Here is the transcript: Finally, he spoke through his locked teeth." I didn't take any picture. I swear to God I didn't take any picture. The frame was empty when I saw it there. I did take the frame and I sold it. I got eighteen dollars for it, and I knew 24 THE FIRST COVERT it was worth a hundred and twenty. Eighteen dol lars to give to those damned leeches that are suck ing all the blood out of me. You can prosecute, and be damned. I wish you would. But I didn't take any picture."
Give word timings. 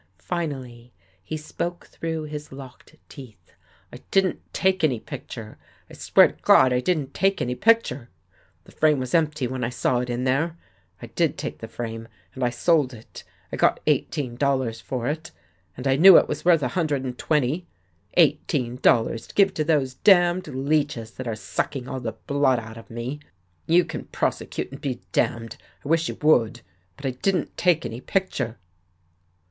Finally, 0.17 0.91
he 1.21 1.37
spoke 1.37 1.85
through 1.85 2.23
his 2.23 2.51
locked 2.51 2.95
teeth." 3.07 3.51
I 3.93 3.97
didn't 4.09 4.41
take 4.51 4.83
any 4.83 4.99
picture. 4.99 5.59
I 5.91 5.93
swear 5.93 6.29
to 6.29 6.41
God 6.41 6.73
I 6.73 6.79
didn't 6.79 7.13
take 7.13 7.39
any 7.39 7.53
picture. 7.53 8.09
The 8.63 8.71
frame 8.71 8.97
was 8.97 9.13
empty 9.13 9.45
when 9.45 9.63
I 9.63 9.69
saw 9.69 9.99
it 9.99 10.07
there. 10.07 10.57
I 11.03 11.05
did 11.05 11.37
take 11.37 11.59
the 11.59 11.67
frame 11.67 12.07
and 12.33 12.43
I 12.43 12.49
sold 12.49 12.95
it. 12.95 13.23
I 13.51 13.57
got 13.57 13.79
eighteen 13.85 14.37
dollars 14.37 14.81
for 14.81 15.05
it, 15.07 15.29
and 15.77 15.85
I 15.85 15.97
knew 15.97 16.13
24 16.13 16.13
THE 16.13 16.15
FIRST 16.15 16.17
COVERT 16.17 16.23
it 16.23 16.29
was 16.29 16.45
worth 16.45 16.63
a 16.63 16.73
hundred 16.73 17.03
and 17.03 17.17
twenty. 17.19 17.67
Eighteen 18.15 18.77
dol 18.77 19.03
lars 19.03 19.27
to 19.27 19.35
give 19.35 19.53
to 19.53 19.63
those 19.63 19.93
damned 19.93 20.47
leeches 20.47 21.11
that 21.11 21.27
are 21.27 21.35
suck 21.35 21.75
ing 21.75 21.87
all 21.87 21.99
the 21.99 22.13
blood 22.25 22.57
out 22.57 22.77
of 22.77 22.89
me. 22.89 23.19
You 23.67 23.85
can 23.85 24.05
prosecute, 24.05 24.71
and 24.71 24.81
be 24.81 25.03
damned. 25.11 25.57
I 25.85 25.89
wish 25.89 26.09
you 26.09 26.15
would. 26.23 26.61
But 26.97 27.05
I 27.05 27.11
didn't 27.11 27.55
take 27.55 27.85
any 27.85 28.01
picture." 28.01 28.57